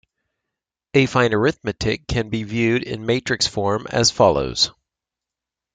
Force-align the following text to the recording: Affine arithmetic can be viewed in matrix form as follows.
Affine 0.95 1.31
arithmetic 1.31 2.07
can 2.07 2.29
be 2.31 2.41
viewed 2.41 2.81
in 2.81 3.05
matrix 3.05 3.45
form 3.45 3.85
as 3.91 4.09
follows. 4.09 4.71